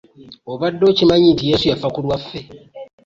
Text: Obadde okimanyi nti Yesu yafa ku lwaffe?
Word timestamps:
Obadde 0.51 0.83
okimanyi 0.91 1.27
nti 1.31 1.43
Yesu 1.49 1.65
yafa 1.67 1.87
ku 1.93 1.99
lwaffe? 2.05 2.39